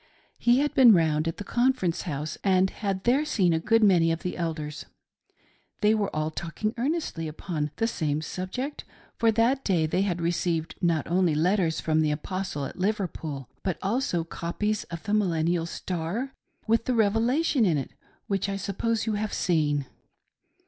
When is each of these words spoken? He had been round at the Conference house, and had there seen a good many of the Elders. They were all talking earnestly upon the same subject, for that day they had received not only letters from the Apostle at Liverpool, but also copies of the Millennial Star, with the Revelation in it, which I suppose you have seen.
He 0.39 0.61
had 0.61 0.73
been 0.73 0.95
round 0.95 1.27
at 1.27 1.37
the 1.37 1.43
Conference 1.43 2.01
house, 2.01 2.35
and 2.43 2.71
had 2.71 3.03
there 3.03 3.23
seen 3.23 3.53
a 3.53 3.59
good 3.59 3.83
many 3.83 4.11
of 4.11 4.23
the 4.23 4.35
Elders. 4.35 4.87
They 5.81 5.93
were 5.93 6.09
all 6.15 6.31
talking 6.31 6.73
earnestly 6.75 7.27
upon 7.27 7.69
the 7.75 7.85
same 7.85 8.23
subject, 8.23 8.83
for 9.19 9.31
that 9.31 9.63
day 9.63 9.85
they 9.85 10.01
had 10.01 10.19
received 10.19 10.73
not 10.81 11.05
only 11.05 11.35
letters 11.35 11.79
from 11.79 12.01
the 12.01 12.09
Apostle 12.09 12.65
at 12.65 12.79
Liverpool, 12.79 13.47
but 13.61 13.77
also 13.83 14.23
copies 14.23 14.85
of 14.85 15.03
the 15.03 15.13
Millennial 15.13 15.67
Star, 15.67 16.33
with 16.65 16.85
the 16.85 16.95
Revelation 16.95 17.63
in 17.63 17.77
it, 17.77 17.91
which 18.25 18.49
I 18.49 18.55
suppose 18.57 19.05
you 19.05 19.13
have 19.13 19.33
seen. 19.33 19.85